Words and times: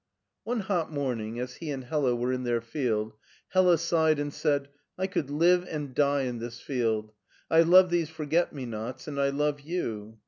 One 0.45 0.61
hot 0.61 0.91
morning, 0.91 1.39
as 1.39 1.57
he 1.57 1.69
and 1.69 1.83
Hella 1.83 2.15
were 2.15 2.33
in 2.33 2.43
their 2.43 2.59
field, 2.59 3.13
Hella 3.49 3.77
sighed 3.77 4.17
and 4.17 4.33
said, 4.33 4.69
I 4.97 5.05
could 5.05 5.29
live 5.29 5.67
and 5.69 5.93
die 5.93 6.23
in 6.23 6.39
this 6.39 6.59
field! 6.59 7.11
I 7.51 7.61
love 7.61 7.91
these 7.91 8.09
forget 8.09 8.51
me 8.51 8.65
nots 8.65 9.07
and 9.07 9.21
I 9.21 9.29
love 9.29 9.59
you.' 9.61 10.17